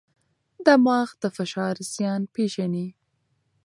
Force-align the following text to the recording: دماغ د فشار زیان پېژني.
دماغ 0.65 1.07
د 1.21 1.23
فشار 1.35 1.75
زیان 1.93 2.21
پېژني. 2.33 2.87